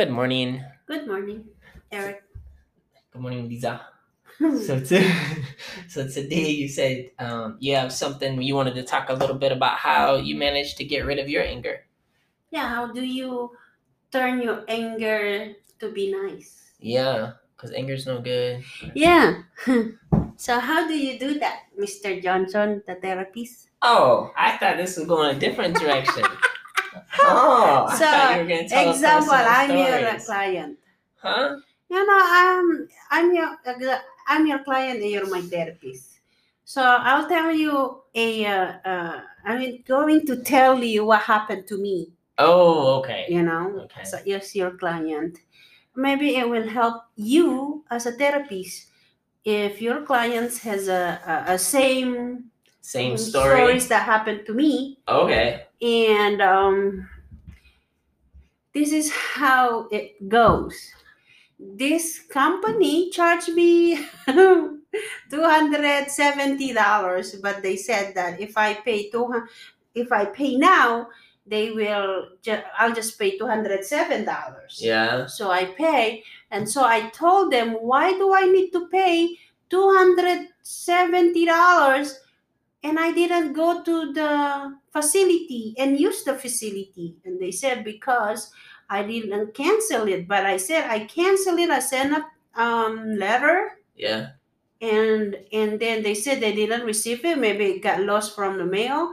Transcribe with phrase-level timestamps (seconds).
[0.00, 0.64] Good morning.
[0.88, 1.44] Good morning,
[1.92, 2.24] Eric.
[3.12, 3.84] Good morning, Lisa.
[4.40, 4.96] So, to,
[5.92, 9.52] so today you said um, you have something you wanted to talk a little bit
[9.52, 11.84] about how you managed to get rid of your anger.
[12.48, 13.52] yeah, how do you
[14.10, 16.72] turn your anger to be nice?
[16.80, 18.64] Yeah, because anger's no good.
[18.96, 19.44] Yeah.
[20.40, 22.16] so how do you do that, Mr.
[22.22, 23.68] Johnson, the therapist?
[23.82, 26.24] Oh, I thought this was going a different direction.
[27.24, 30.78] Oh, So, thought you were going to tell us Example, I'm your client.
[31.16, 31.56] Huh?
[31.88, 33.56] You know, I'm I'm your
[34.28, 36.20] I'm your client and you're my therapist.
[36.64, 41.78] So I'll tell you a uh, uh, I'm going to tell you what happened to
[41.78, 42.12] me.
[42.38, 43.26] Oh, okay.
[43.28, 44.04] you know Okay.
[44.04, 45.38] so yes your client
[45.94, 48.86] maybe it will help you as a therapist
[49.44, 52.49] if your client has a, a, a same
[52.90, 53.54] Same um, story.
[53.54, 55.62] stories that happened to me Okay.
[55.80, 57.08] and um,
[58.74, 60.74] this is how it goes
[61.60, 64.06] this company charged me
[65.30, 69.46] $270 but they said that if i pay two
[69.94, 71.06] if i pay now
[71.46, 75.26] they will ju- i'll just pay $207 Yeah.
[75.26, 79.36] so i pay and so i told them why do i need to pay
[79.70, 82.14] $270
[82.82, 87.16] and i didn't go to the facility and use the facility.
[87.24, 88.50] And they said because
[88.88, 90.26] i didn't cancel it.
[90.28, 93.78] But i said i cancel it i sent a um, letter.
[93.94, 94.30] Yeah.
[94.80, 97.38] and and then they said they didn't receive it.
[97.38, 99.12] Maybe it got lost from the mail.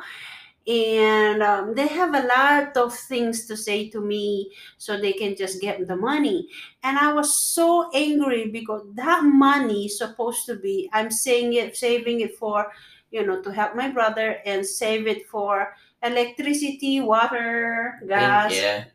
[0.68, 5.36] And um, they have a lot of things to say to me so they can
[5.36, 6.48] just get the money.
[6.84, 11.76] And i was so angry because that money is supposed to be i'm saying it
[11.76, 12.72] saving it for
[13.18, 15.74] you know to help my brother and save it for
[16.06, 18.54] electricity water gas.
[18.54, 18.86] Yeah.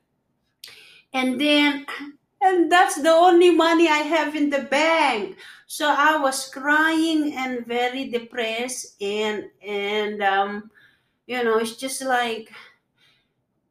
[1.12, 1.84] and then
[2.40, 5.36] and that's the only money i have in the bank.
[5.66, 10.70] So i was crying and very depressed and and um
[11.26, 12.52] you know it's just like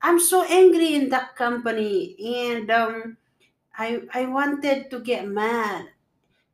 [0.03, 2.19] i'm so angry in that company.
[2.19, 3.17] And um
[3.79, 5.87] i i wanted to get mad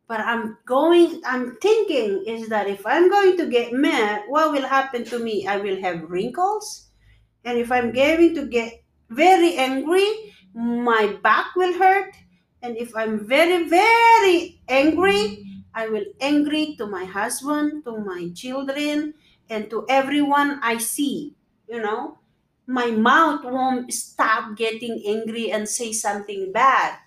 [0.07, 4.68] but i'm going i'm thinking is that if i'm going to get mad what will
[4.68, 5.47] happen to me?
[5.47, 6.88] I will have wrinkles.
[7.45, 12.16] And if i'm going to get very angry my back will hurt.
[12.62, 19.13] And if i'm very very angry i will angry to my husband to my children
[19.50, 22.17] and to everyone i see you know?
[22.66, 26.97] My mouth won't stop getting angry and say something bad.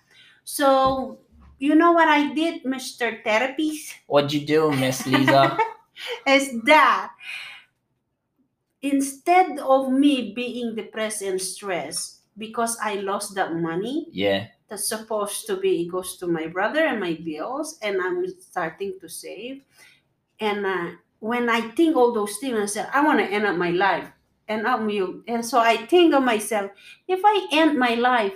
[0.45, 1.19] So
[1.61, 5.57] you know what i did mr therapist What'd you do, Miss Lisa?
[6.27, 7.13] is that
[8.83, 14.47] instead of me being depressed and stressed because I lost that money yeah.
[14.69, 18.95] that's supposed to be it goes to my brother and my bills and I'm starting
[19.01, 19.63] to save
[20.41, 23.57] and uh, when I think all those things I said I want to end up
[23.57, 24.09] my life
[24.49, 26.71] and I'm you and so I think of myself
[27.07, 28.33] if I end my life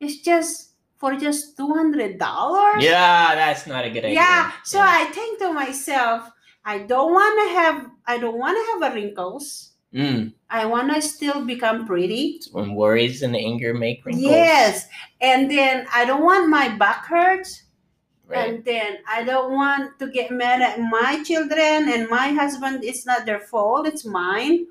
[0.00, 0.69] it's just
[1.00, 4.20] for just two hundred dollars Yeah, that's not a good idea.
[4.20, 5.00] yeah so Yeah.
[5.00, 6.28] i think to myself
[6.64, 10.30] i don't want to have i don't want to have a wrinkles Mm.
[10.48, 14.22] i want to still become pretty when worries and anger make wrinkles.
[14.22, 14.86] yes
[15.20, 17.64] and then i don't want my back hurts
[18.30, 18.38] Right.
[18.46, 23.02] and then i don't want to get mad at my children and my husband it's
[23.04, 24.70] not their fault it's mine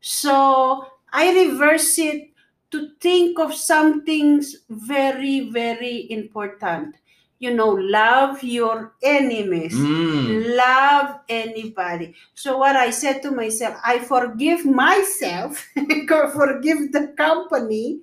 [0.00, 2.30] so i reverse it
[2.74, 6.96] to think of something very very important
[7.44, 10.56] you know love your enemies Mm.
[10.56, 12.14] love anybody.
[12.34, 15.66] So what I said to myself, I forgive myself,
[16.10, 18.00] or forgive the company,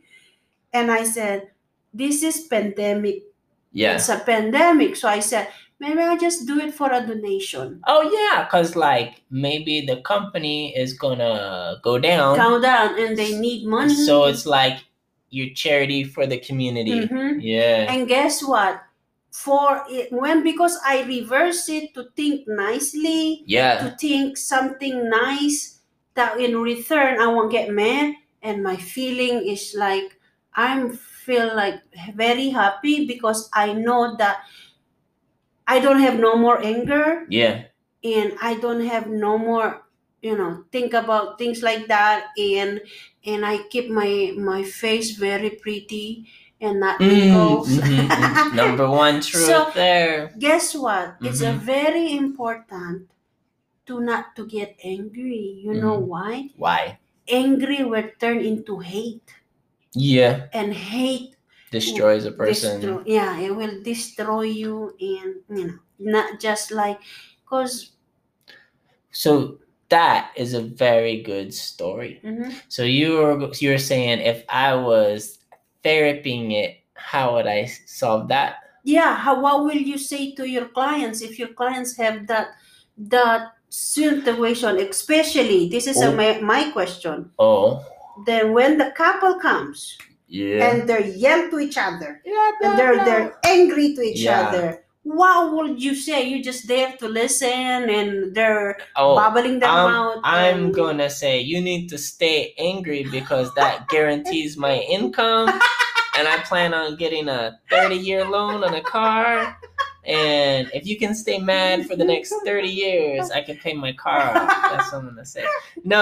[0.74, 1.50] and I said,
[1.94, 3.24] this is pandemic.
[3.72, 3.96] Yeah.
[3.96, 4.96] It's a pandemic.
[4.96, 5.48] So I said,
[5.82, 7.82] maybe I'll just do it for a donation.
[7.90, 13.34] Oh yeah, cause like maybe the company is gonna go down, Count down, and they
[13.38, 13.96] need money.
[14.06, 14.78] so it's like
[15.34, 17.08] your charity for the community.
[17.08, 17.40] Mhm.
[17.42, 17.90] Yeah.
[17.92, 18.78] And guess what?
[19.32, 23.80] For it, when because I reverse it to think nicely, Yeah.
[23.82, 25.80] to think something nice
[26.14, 28.14] that in return I won't get mad
[28.44, 30.20] and my feeling is like
[30.54, 30.92] I'm
[31.24, 31.80] feel like
[32.14, 34.44] very happy because I know that
[35.72, 37.72] I don't have no more anger Yeah.
[38.04, 39.70] and I don't have no more
[40.22, 42.82] you know think about things like that and
[43.26, 46.28] and I keep my my face very pretty
[46.62, 47.34] and not Mm,
[47.66, 48.54] mhm, mhm.
[48.54, 50.30] Number one truth So- there.
[50.38, 51.66] guess what it's a Mhm.
[51.66, 53.10] very important
[53.90, 56.08] to not to get angry you know Mhm.
[56.14, 56.84] why Why?
[57.28, 59.26] angry will turn into hate
[59.98, 60.48] Yeah.
[60.54, 61.34] and hate
[61.72, 63.02] destroys a person.
[63.06, 67.00] Yeah, it will destroy you, and you know, not just like,
[67.46, 67.92] cause.
[69.12, 69.58] So
[69.90, 72.20] that is a very good story.
[72.24, 72.54] Mhm.
[72.70, 75.40] So you were you were saying if I was
[75.84, 78.56] therapying it, how would I solve that?
[78.84, 82.48] yeah how what will you say to your clients if your clients have that
[82.98, 86.16] that situation especially this is a, Oh.
[86.18, 87.86] my, my question Oh,
[88.26, 90.00] then when the couple comes
[90.32, 90.64] yeah.
[90.72, 94.48] and they yell to each other yeah, and they're they're angry to each Yeah.
[94.48, 94.68] other
[95.04, 97.50] what would you say You're just there to listen
[97.98, 102.54] and they're oh, bubbling them um, out I'm and- gonna say you need to stay
[102.58, 105.50] angry because that guarantees my income,
[106.18, 109.58] and I plan on getting a 30 year loan on a car.
[110.06, 113.94] And if you can stay mad for the next 30 years, I can pay my
[113.94, 114.50] car off.
[114.72, 115.46] That's what I'm gonna say.
[115.84, 116.02] No,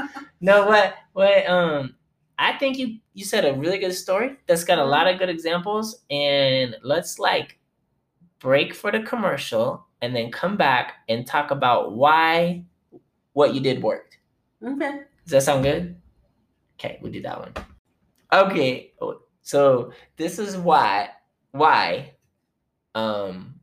[0.40, 1.94] no, what, what, um,
[2.38, 5.28] I think you you said a really good story that's got a lot of good
[5.28, 7.58] examples, and let's like
[8.38, 12.64] break for the commercial and then come back and talk about why
[13.32, 14.18] what you did worked.
[14.64, 15.96] okay Does that sound good?
[16.78, 17.52] Okay, we'll do that one.
[18.32, 18.92] Okay,
[19.42, 21.10] so this is why
[21.50, 22.12] why
[22.94, 23.54] um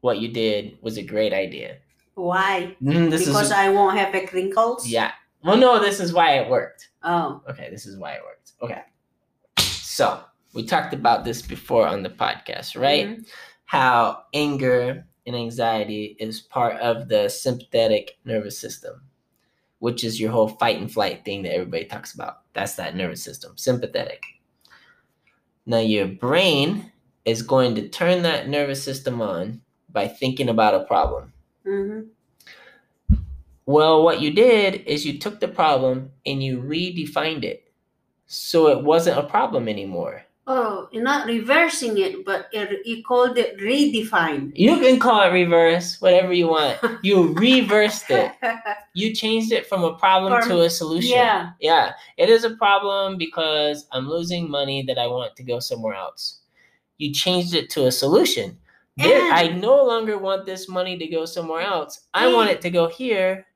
[0.00, 1.78] what you did was a great idea.
[2.14, 5.12] why Mm, because is i won't have a crinkles yeah.
[5.44, 6.90] Well, no, this is why it worked.
[7.02, 8.52] oh Okay, this is why it worked.
[8.62, 8.82] Okay,
[9.58, 10.20] so
[10.54, 13.08] we talked about this before on the podcast, right?
[13.08, 13.26] Mhm.
[13.64, 19.02] How anger and anxiety is part of the sympathetic nervous system,
[19.78, 22.38] which is your whole fight and flight thing that everybody talks about.
[22.52, 24.22] That's that nervous system, sympathetic.
[25.64, 26.92] Now, your brain
[27.24, 31.32] is going to turn that nervous system on by thinking about a problem.
[31.66, 32.08] Mhm.
[33.66, 37.72] Well, what you did is you took the problem and you redefined it.
[38.26, 40.24] So it wasn't a problem anymore.
[40.46, 44.52] Oh, you're not reversing it, but it, you called it redefined.
[44.56, 46.78] You can call it reverse, whatever you want.
[47.04, 48.32] You reversed it.
[48.94, 51.12] You changed it from a problem From- to a solution.
[51.16, 51.50] yeah.
[51.60, 51.92] Yeah.
[52.18, 56.40] It is a problem because I'm losing money that I want to go somewhere else.
[56.98, 58.58] You changed it to a solution.
[58.98, 62.00] There, I no longer want this money to go somewhere else.
[62.12, 63.46] I want it to go here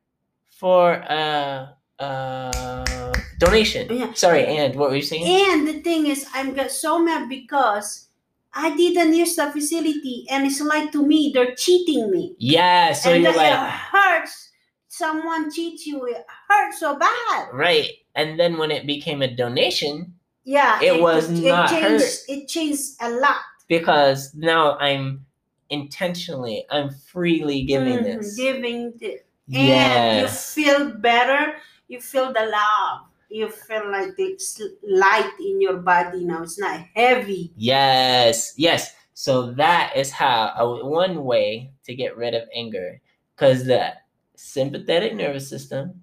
[0.59, 3.87] for a, a donation.
[3.91, 4.13] Yeah.
[4.15, 5.25] Sorry, and what were you saying?
[5.53, 8.09] And the thing is, I'm got so mad because
[8.53, 12.35] I didn't use the facility, and it's like to me they're cheating me.
[12.39, 14.51] yeah, so and you're like, it hurts.
[14.89, 16.07] Someone cheats you.
[16.07, 17.49] It hurts so bad.
[17.53, 17.91] right.
[18.15, 20.15] And then when it became a donation,
[20.45, 20.81] Yeah.
[20.81, 22.01] It was not it hurt.
[22.01, 23.43] changed, It changed a lot.
[23.69, 25.27] because now I'm
[25.69, 28.37] intentionally, I'm freely giving Mhm, this.
[28.37, 29.19] Giving the,
[29.55, 31.57] and you feel better.
[31.89, 33.07] You feel the love.
[33.29, 36.43] You feel like it's light in your body now.
[36.43, 37.53] It's not heavy.
[37.57, 38.55] Yes.
[38.57, 38.95] Yes.
[39.15, 43.01] So that is how uh, one way to get rid of anger
[43.35, 43.95] because the
[44.37, 46.03] sympathetic nervous system,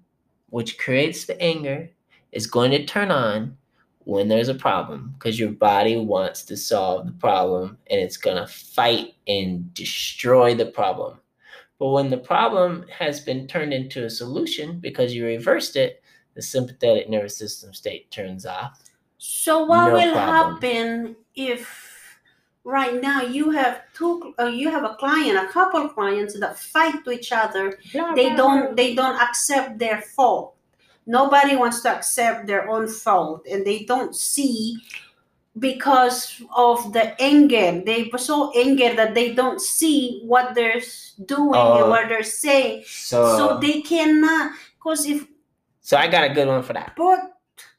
[0.50, 1.90] which creates the anger,
[2.32, 3.56] is going to turn on
[4.00, 8.36] when there's a problem because your body wants to solve the problem and it's going
[8.36, 11.18] to fight and destroy the problem.
[11.84, 16.40] But when the problem has been turned into a solution because you reversed it, the
[16.40, 18.80] sympathetic nervous system state turns off.
[19.18, 20.54] So what No will problem.
[20.54, 22.18] happen if
[22.64, 27.04] right now you have two uh, you have a client a couple clients that fight
[27.04, 27.78] to each other
[28.16, 30.56] they don't they don't accept their fault
[31.04, 34.78] nobody wants to accept their own fault and they don't see
[35.58, 40.82] because of the anger they were so angry that they don't see what they're
[41.26, 41.78] doing Oh.
[41.80, 45.26] and what they're saying So, so they cannot because if
[45.80, 46.94] so I got a good one for that.
[46.96, 47.20] but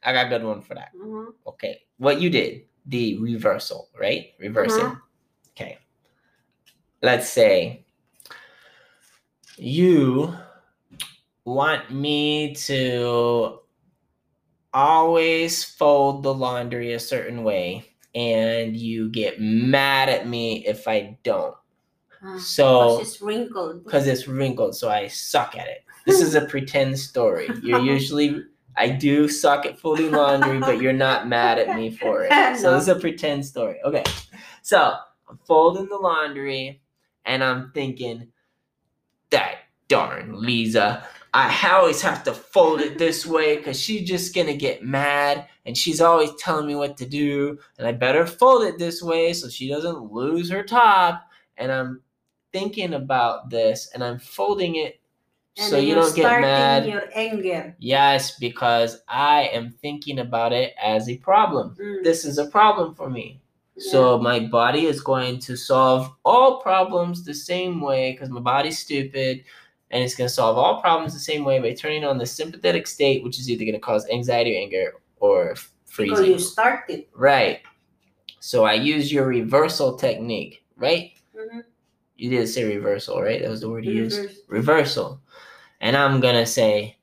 [0.02, 0.94] I got a good one for that.
[0.96, 1.34] Mhm.
[1.46, 1.82] Okay.
[1.98, 4.32] What you did, the reversal, right?
[4.38, 4.86] Reversing.
[4.86, 5.00] Uh-huh.
[5.52, 5.78] Okay.
[7.02, 7.84] Let's say
[9.58, 10.32] you
[11.44, 13.60] want me to
[14.76, 21.18] always fold the laundry a certain way and you get mad at me if I
[21.22, 21.54] don't.
[22.22, 25.84] Uh, So because it's wrinkled because it's wrinkled, so I suck at it.
[26.06, 27.48] This is a pretend story.
[27.62, 28.42] You're usually
[28.76, 32.32] I do suck at folding laundry, but you're not mad at me for it.
[32.60, 33.78] So this is a pretend story.
[33.84, 34.04] Okay.
[34.62, 34.94] So
[35.28, 36.82] I'm folding the laundry
[37.24, 38.28] and I'm thinking,
[39.30, 39.56] that
[39.88, 41.06] darn Lisa.
[41.36, 45.76] I always have to fold it this way because she's just gonna get mad and
[45.76, 47.58] she's always telling me what to do.
[47.78, 51.28] And I better fold it this way so she doesn't lose her top.
[51.58, 52.00] And I'm
[52.52, 54.98] thinking about this and I'm folding it
[55.58, 56.86] and so you don't get mad.
[56.86, 61.76] your anger Yes, because I am thinking about it as a problem.
[61.78, 62.02] Mm.
[62.02, 63.42] This is a problem for me.
[63.78, 68.78] So my body is going to solve all problems the same way because my body's
[68.78, 69.44] stupid
[69.90, 72.86] and it's going to solve all problems the same way by turning on the sympathetic
[72.86, 76.38] state, which is either going to cause anxiety or anger or f- Because you freezing.
[76.38, 77.04] started.
[77.14, 77.60] Right.
[78.40, 81.12] So I use your reversal technique, right?
[81.36, 81.64] Mhm.
[82.16, 83.40] You did say reversal, right?
[83.42, 84.20] That was the word you used.
[84.48, 85.20] Reversal.
[85.80, 86.96] And I'm going to say,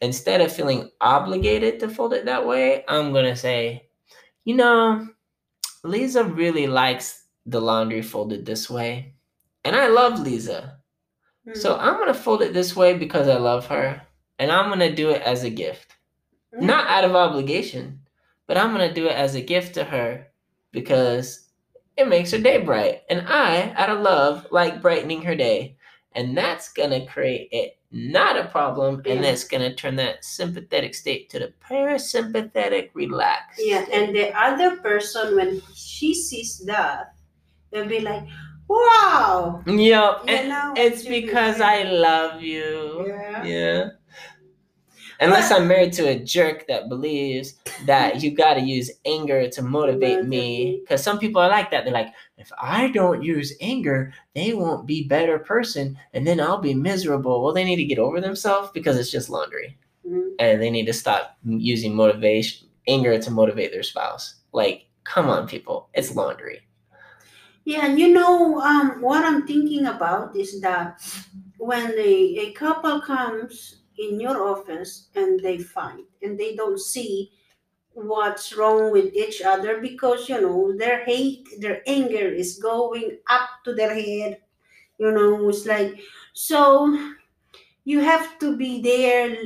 [0.00, 3.88] instead of feeling obligated to fold it that way, I'm going to say,
[4.44, 5.08] you know,
[5.84, 9.14] Lisa really likes the laundry folded this way.
[9.64, 10.78] And I love Lisa.
[11.50, 11.56] Mm.
[11.56, 14.02] So I'm going to fold it this way because I love her.
[14.38, 15.96] And I'm going to do it as a gift.
[16.52, 16.66] Yeah.
[16.66, 18.00] Not out of obligation,
[18.46, 20.28] but I'm going to do it as a gift to her
[20.72, 21.48] because
[21.96, 23.02] it makes her day bright.
[23.10, 25.76] And I, out of love, like brightening her day.
[26.12, 29.02] And that's going to create it not a problem.
[29.06, 33.60] And that's going to turn that sympathetic state to the parasympathetic relaxed.
[33.62, 37.14] Yeah, and the other person, when she sees that,
[37.70, 38.24] they'll be like,
[38.70, 39.62] wow.
[39.66, 39.74] Yep.
[40.28, 43.04] You know, it's be because I love you.
[43.08, 43.44] Yeah.
[43.44, 43.88] Yeah.
[45.20, 49.62] Unless I'm married to a jerk that believes that you got to use anger to
[49.62, 50.80] motivate me.
[50.80, 51.84] Because some people are like that.
[51.84, 56.58] They're like, if I don't use anger, they won't be better person, and then I'll
[56.60, 57.42] be miserable.
[57.42, 59.76] Well, they need to get over themselves because it's just laundry,
[60.08, 60.30] Mhm.
[60.38, 64.36] and they need to stop using motivation anger to motivate their spouse.
[64.52, 66.62] Like, come on, people, it's laundry.
[67.70, 71.00] Yeah, and you know, um, what I'm thinking about is that
[71.56, 77.30] when a, a couple comes in your office and they fight and they don't see
[77.92, 83.48] what's wrong with each other because you know their hate their anger is going up
[83.64, 84.40] to their head
[84.98, 86.00] you know it's like
[86.32, 86.96] so
[87.84, 89.36] you have to be there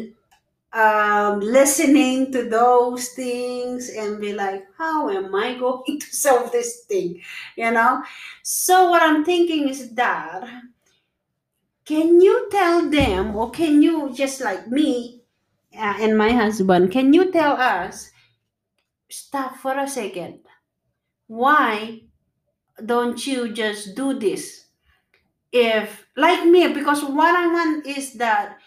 [0.75, 6.85] um, listening to those things and be like how am i going to solve this
[6.89, 7.21] thing?
[7.57, 8.03] You know?
[8.43, 10.45] So what i'm thinking is that
[11.85, 15.23] can you tell them or can you just like me
[15.77, 18.11] uh, and my husband can you tell us
[19.11, 20.41] stop for a second
[21.27, 22.01] why
[22.85, 24.67] don't you just do this?
[25.53, 28.59] If like me because what i want is that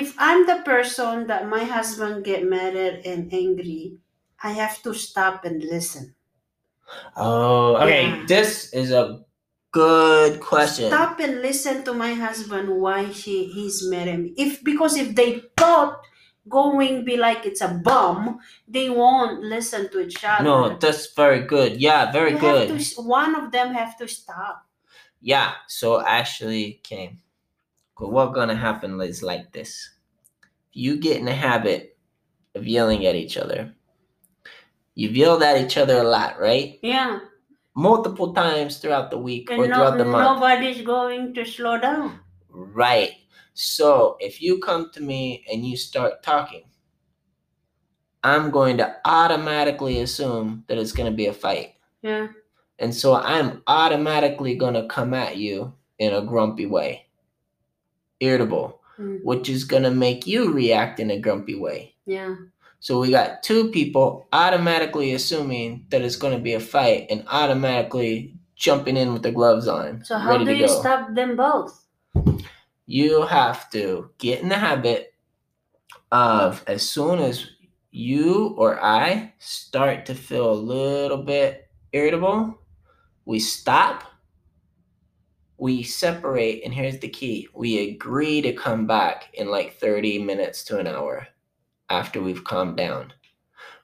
[0.00, 3.96] if i'm the person that my husband get mad at and angry
[4.42, 6.14] i have to stop and listen
[7.16, 8.06] Oh, okay.
[8.06, 8.24] Yeah.
[8.28, 9.24] This is a
[9.72, 10.86] good question.
[10.88, 15.14] stop and listen to my husband why she he's mad at me if because if
[15.14, 15.98] they thought
[16.48, 18.38] going be like it's a bomb
[18.68, 21.80] they won't listen to each other No, that's very good.
[21.82, 22.68] Yeah, very You good.
[22.78, 24.62] to, one of them have to stop
[25.20, 26.80] Yeah, so actually,
[27.96, 28.04] okay.
[28.04, 29.90] But what gonna happen is like this.
[30.72, 31.96] You get in the habit
[32.54, 33.74] of yelling at each other.
[34.94, 36.78] You've yelled at each other a lot, right?
[36.82, 37.20] yeah
[37.74, 40.40] Multiple times throughout the week or no, throughout the month.
[40.40, 43.12] nobody's going to slow down Right.
[43.52, 46.64] So if you come to me and you start talking,
[48.24, 51.74] I'm going to automatically assume that it's going to be a fight.
[52.02, 52.28] yeah
[52.78, 57.05] And so I'm automatically going to come at you in a grumpy way,
[58.20, 59.20] irritable, Mm.
[59.24, 61.94] which is going to make you react in a grumpy way.
[62.06, 62.34] yeah
[62.80, 67.22] So we got two people automatically assuming that it's going to be a fight and
[67.28, 70.80] automatically jumping in with their gloves on, so how do you go.
[70.80, 71.84] stop them both
[72.86, 75.12] you have to get in the habit
[76.12, 77.46] of as soon as
[77.90, 82.58] you or I start to feel a little bit irritable,
[83.24, 84.04] we stop,
[85.58, 90.64] we separate, and here's the key we agree to come back in like 30 minutes
[90.64, 91.26] to an hour
[91.88, 93.12] after we've calmed down.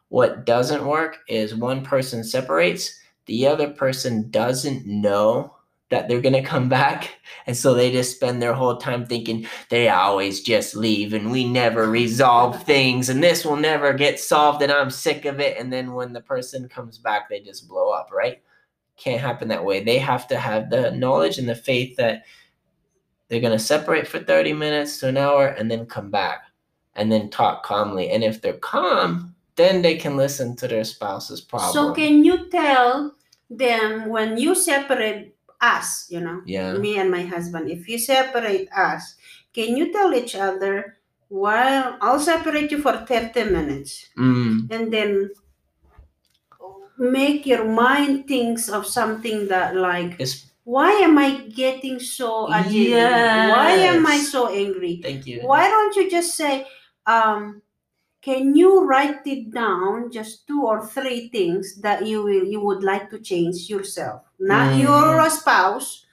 [0.08, 5.56] What doesn't work is one person separates, the other person doesn't know
[5.88, 7.10] that they're going to come back.
[7.44, 11.44] And so they just spend their whole time thinking they always just leave and we
[11.44, 15.58] never resolve things and this will never get solved and I'm sick of it.
[15.58, 18.40] And then when the person comes back, they just blow up, right?
[19.02, 19.82] Can't happen that way.
[19.82, 22.22] They have to have the knowledge and the faith that
[23.26, 26.44] they're going to separate for 30 minutes to an hour and then come back
[26.94, 28.10] and then talk calmly.
[28.10, 31.72] And if they're calm, then they can listen to their spouse's problem.
[31.72, 33.14] so can you tell
[33.50, 36.72] them when you separate us you know yeah.
[36.74, 39.14] me and my husband if you separate us
[39.52, 45.30] can you tell each other well i'll separate you for 30 minutes Mm, and then
[47.02, 53.50] make your mind thinks of something that like it's, why am i getting so agitated
[53.50, 55.00] why am i so angry?
[55.02, 55.42] Thank you.
[55.42, 56.66] why don't you just say
[57.06, 57.60] um
[58.22, 62.84] can you write it down just two or three things that you will you would
[62.84, 64.22] like to change yourself?
[64.38, 64.82] Not Mhm.
[64.86, 66.06] your spouse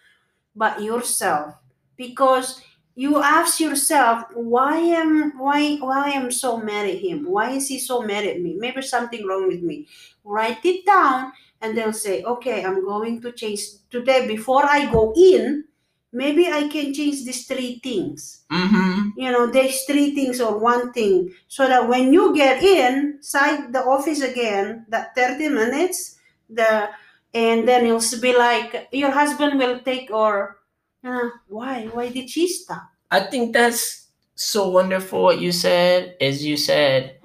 [0.55, 1.55] but yourself.
[1.97, 2.61] Because
[2.99, 7.23] you ask yourself why am why why am so mad at him?
[7.31, 8.55] Why is he so mad at me?
[8.59, 9.87] Maybe something wrong with me.
[10.25, 14.27] Write it down and they'll say okay i'm going to change today.
[14.27, 15.63] Before i go in
[16.11, 18.43] maybe i can change these three things.
[18.51, 19.15] Mm-hmm.
[19.15, 21.31] you know there's three things or one thing.
[21.47, 26.89] So that when you get inside the office again that 30 minutes the
[27.33, 30.59] and then it'll be like your husband will take or
[31.03, 31.87] uh, why?
[31.93, 37.17] Why did she stop I think that's so wonderful what you said is you said,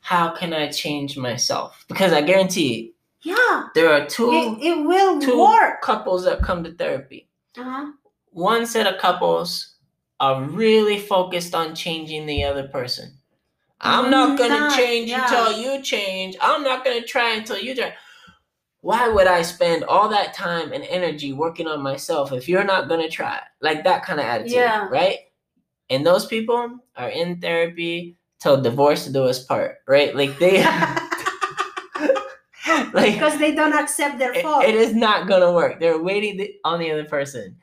[0.00, 1.84] how can I change myself?
[1.88, 2.94] Because I guarantee
[3.24, 7.28] yeah there are two it, it will two work couples that come to therapy.
[7.56, 7.92] uh-huh.
[8.30, 9.76] One set of couples
[10.18, 13.16] are really focused on changing the other person.
[13.80, 15.22] I'm not gonna Not- change yeah.
[15.24, 16.36] until you change.
[16.40, 17.92] I'm not gonna try until you try.
[18.80, 22.88] Why would I spend all that time and energy working on myself if you're not
[22.88, 23.40] gonna try?
[23.60, 24.88] Like that kind of attitude, Yeah.
[24.88, 25.18] right?
[25.90, 30.14] And those people are in therapy till divorce do us part, right?
[30.16, 30.62] Like they,
[32.92, 35.80] like because they don't accept their it- fault it is not gonna work.
[35.80, 37.56] They're waiting on the other person.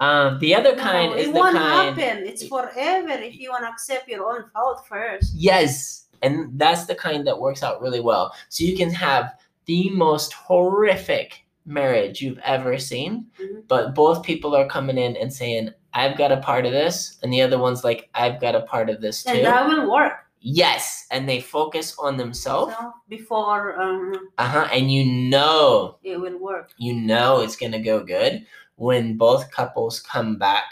[0.00, 1.98] Um, the other kind No, is it the won't kind.
[1.98, 6.84] happen it's forever if you want to accept your own fault first Yes, and that's
[6.84, 8.34] the kind that works out really well.
[8.50, 9.32] So you can have
[9.64, 13.66] the most horrific marriage you've ever seen, Mhm.
[13.68, 17.32] but both people are coming in and saying, "I've got a part of this," and
[17.32, 19.30] the other one's like, "I've got a part of this too.
[19.32, 22.74] and that will work yes, and they focus on themselves.
[22.78, 24.68] so before um, Uh huh.
[24.76, 29.50] And you know it will work you know it's going to go good when both
[29.50, 30.66] couples come back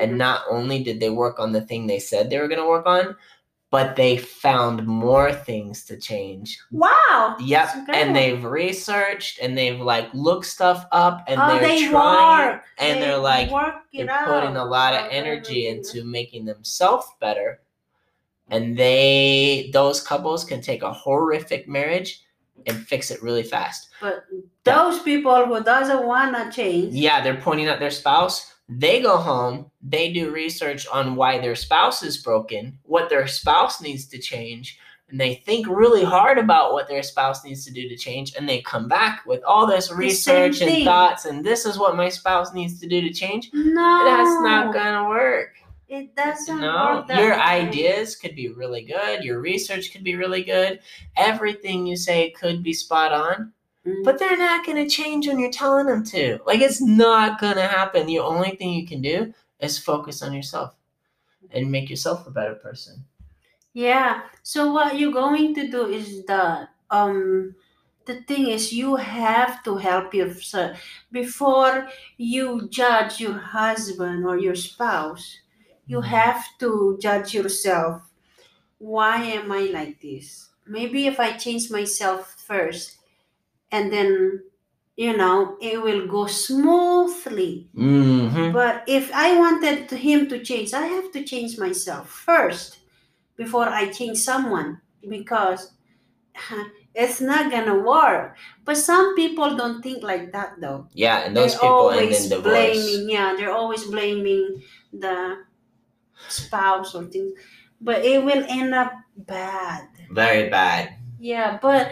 [0.00, 0.16] and Mhm.
[0.26, 2.86] not only did they work on the thing they said they were going to work
[2.86, 3.14] on
[3.74, 6.60] but they found more things to change.
[6.70, 7.36] Wow.
[7.40, 12.50] Yep and they've researched and they've like looked stuff up and oh, they're they trying
[12.52, 12.62] work.
[12.78, 13.50] and They they're like
[13.92, 17.62] they're putting a lot of energy into making themselves better
[18.48, 22.22] and they those couples can take a horrific marriage
[22.68, 23.88] and fix it really fast.
[24.00, 24.22] But
[24.62, 28.53] those people who doesn't wanna change, Yeah, they're pointing at their spouse.
[28.68, 33.80] They go home, they do research on why their spouse is broken, what their spouse
[33.82, 34.78] needs to change,
[35.10, 38.48] and they think really hard about what their spouse needs to do to change, and
[38.48, 42.54] they come back with all this research and thoughts, and this is what my spouse
[42.54, 43.50] needs to do to change.
[43.52, 45.56] no, That's not gonna work.
[45.86, 47.38] It doesn't No, your way.
[47.38, 50.80] ideas could be really good, your research could be really good,
[51.16, 53.52] everything you say could be spot on.
[54.02, 56.38] But they're not going to change when you're telling them to.
[56.46, 58.06] Like it's not going to happen.
[58.06, 60.74] The only thing you can do is focus on yourself
[61.50, 63.04] and make yourself a better person.
[63.72, 64.22] Yeah.
[64.42, 67.54] So what you're going to do is that um
[68.06, 70.78] the thing is you have to help yourself
[71.10, 75.38] before you judge your husband or your spouse.
[75.86, 78.02] You have to judge yourself.
[78.78, 80.50] Why am I like this?
[80.66, 82.98] Maybe if I change myself first
[83.74, 84.40] and then
[84.96, 87.68] you know it will go smoothly.
[87.74, 88.52] Mm-hmm.
[88.52, 92.78] But if I wanted him to change, I have to change myself first
[93.36, 95.72] before I change someone because
[96.94, 98.38] it's not gonna work.
[98.64, 100.86] But some people don't think like that though.
[100.94, 102.54] Yeah, and those they're people end always in divorce.
[102.54, 103.10] blaming.
[103.10, 105.42] Yeah, they're always blaming the
[106.28, 107.34] spouse or things,
[107.80, 109.88] but it will end up bad.
[110.14, 110.94] Very bad.
[111.18, 111.90] Yeah, but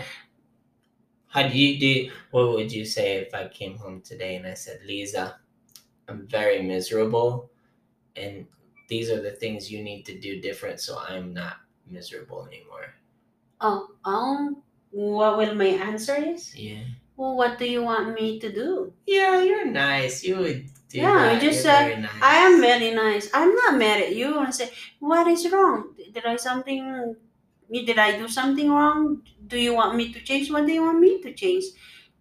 [1.32, 2.12] How do you do?
[2.30, 5.40] What would you say if I came home today and I said, Lisa,
[6.08, 7.50] I'm very miserable,
[8.16, 8.46] and
[8.88, 12.94] these are the things you need to do different so I'm not miserable anymore.
[13.60, 16.54] oh, um, what will my answer is?
[16.56, 16.84] Yeah.
[17.16, 18.92] Well, what do you want me to do?
[19.06, 20.24] Yeah, you're nice.
[20.24, 21.40] You would do Yeah, I that.
[21.40, 22.22] just You're said, nice.
[22.22, 23.30] I am very nice.
[23.32, 24.38] I'm not mad at you.
[24.40, 25.94] And say, what is wrong?
[26.12, 27.16] Did I something?
[27.70, 29.22] Did I do something wrong?
[29.46, 30.50] Do you want me to change?
[30.50, 31.64] What do you want me to change?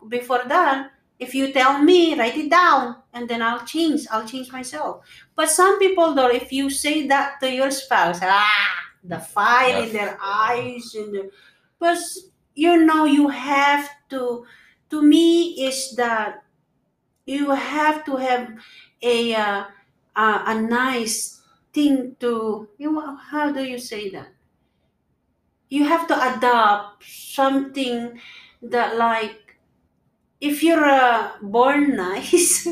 [0.07, 4.07] Before that, if you tell me, write it down, and then I'll change.
[4.09, 5.05] I'll change myself.
[5.35, 8.73] But some people, though, if you say that to your spouse, ah,
[9.03, 11.31] the fire in their eyes, and the,
[11.79, 11.99] but
[12.55, 14.45] you know, you have to.
[14.89, 16.43] To me, is that
[17.25, 18.51] you have to have
[19.01, 19.63] a uh,
[20.15, 21.41] a, a nice
[21.73, 24.29] thing to you know, how do you say that
[25.71, 28.19] you have to adopt something
[28.61, 29.57] that like
[30.39, 32.67] if you're uh, born nice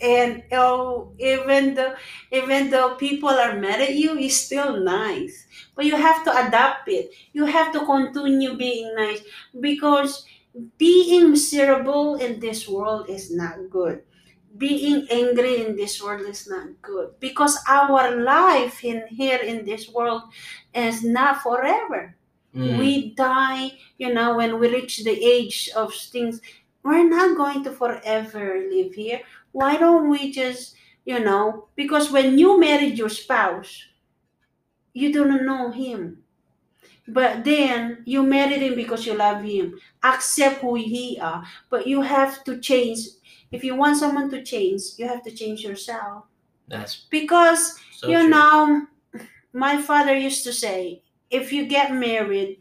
[0.00, 1.94] and oh, even though
[2.32, 5.46] even though people are mad at you, it's still nice.
[5.76, 7.10] But you have to adapt it.
[7.32, 9.20] You have to continue being nice
[9.60, 10.26] because
[10.78, 14.02] being miserable in this world is not good.
[14.56, 19.88] Being angry in this world is not good because our life in here in this
[19.90, 20.22] world
[20.74, 22.16] is not forever.
[22.54, 22.78] Mm.
[22.78, 26.40] We die, you know, when we reach the age of things.
[26.82, 29.20] We're not going to forever live here.
[29.52, 33.84] Why don't we just, you know, because when you married your spouse,
[34.92, 36.22] you don't know him.
[37.08, 39.78] But then you married him because you love him.
[40.02, 41.44] Accept who he are.
[41.70, 42.98] But you have to change.
[43.50, 46.24] If you want someone to change, you have to change yourself.
[46.68, 48.28] That's Because so you true.
[48.28, 48.86] know,
[49.52, 51.02] my father used to say,
[51.32, 52.60] if you get married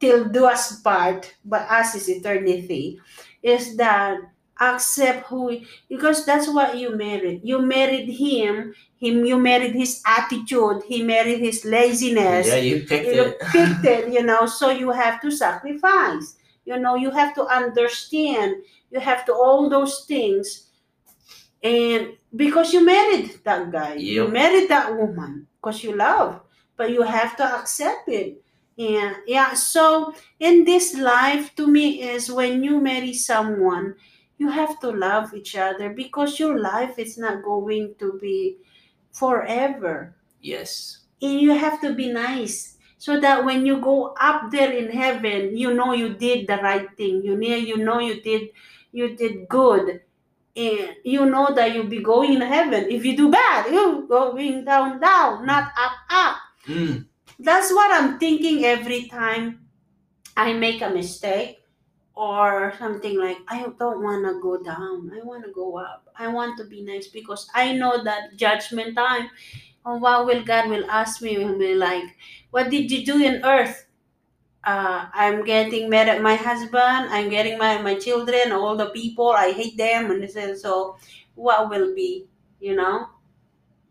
[0.00, 2.98] till do us part, but us is eternity,
[3.42, 4.18] is that
[4.60, 7.40] accept who because that's what you married.
[7.44, 12.46] You married him, him you married his attitude, he married his laziness.
[12.46, 13.40] yeah, you picked you it.
[13.52, 16.36] picked it, you know, so you have to sacrifice.
[16.64, 20.68] You know, you have to understand, you have to all those things.
[21.62, 26.40] And because you married that guy, you married that woman because you love,
[26.82, 28.42] but you have to accept it.
[28.76, 33.94] yeah yeah, so in this life, to me, is when you marry someone,
[34.38, 38.58] you have to love each other because your life is not going to be
[39.12, 40.16] forever.
[40.40, 40.98] Yes.
[41.22, 45.56] and you have to be nice so that when you go up there in heaven
[45.56, 47.22] you know you did the right thing.
[47.24, 48.50] You know you know you did
[48.92, 50.02] you did good.
[50.56, 52.90] And you know that you'll be going to heaven.
[52.90, 56.36] If you do bad you going down down not up up
[56.68, 57.06] Mm.
[57.40, 59.66] that's what i'm thinking every time
[60.36, 61.58] i make a mistake
[62.14, 65.10] or something like i don't want to go down.
[65.14, 66.08] I want to go up.
[66.18, 69.30] I want to be nice because i know that judgment time.
[69.86, 72.04] Oh what will god will ask me will be like
[72.50, 73.86] what did you do in earth?
[74.64, 77.10] Uh, i'm getting mad at my husband.
[77.10, 79.30] I'm getting at my children all the people.
[79.30, 80.10] I hate them.
[80.10, 80.96] And so
[81.34, 82.26] what will be?
[82.60, 83.08] You know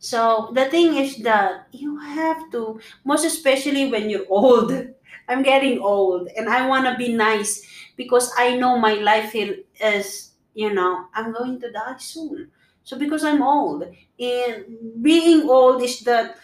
[0.01, 4.73] so the thing is that you have to most especially when you're old.
[5.29, 7.63] I'm getting old and i want to be nice
[7.95, 12.51] because i know my life is you know i'm going to die soon.
[12.83, 13.83] So because i'm old
[14.19, 14.65] and
[15.01, 16.35] being old is that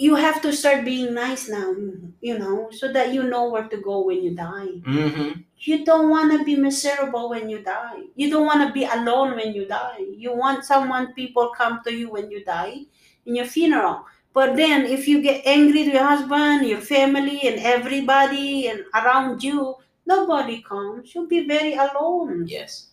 [0.00, 1.74] you have to start being nice now
[2.22, 4.80] you know so that you know where to go when you die.
[4.80, 5.40] Mm-hmm.
[5.58, 8.04] you don't want to be miserable when you die.
[8.14, 10.06] You don't want to be alone when you die.
[10.16, 12.86] You want someone people come to you when you die
[13.26, 14.06] in your funeral.
[14.32, 19.42] But then if you get angry to your husband your family and everybody and around
[19.42, 21.14] you nobody comes.
[21.14, 22.46] You'll be very alone.
[22.46, 22.86] Yes.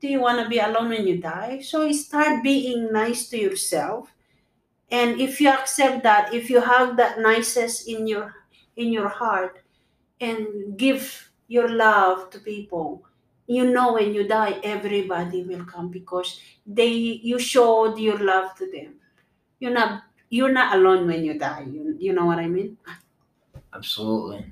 [0.00, 1.60] do you want to be alone when you die?
[1.60, 4.11] So start being nice to yourself
[4.92, 8.32] and if you accept that if you have that nicest in your
[8.76, 9.60] in your heart
[10.20, 13.02] and give your love to people
[13.46, 18.70] you know when you die everybody will come because they you showed your love to
[18.70, 18.94] them
[19.60, 22.76] you're not you're not alone when you die you, you know what i mean
[23.74, 24.44] Absolutely.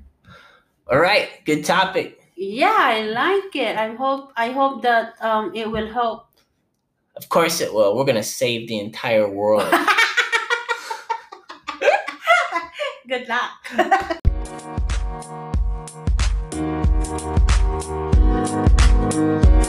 [0.89, 1.29] All right.
[1.45, 2.17] Good topic.
[2.35, 6.25] yeah i like it i hope i hope that um it will help
[7.15, 7.95] Of course it will.
[7.95, 9.69] We're gonna save the entire world.
[13.31, 13.39] good
[13.77, 14.17] luck